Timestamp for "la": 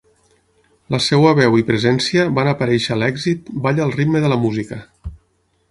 0.95-0.99, 4.35-4.43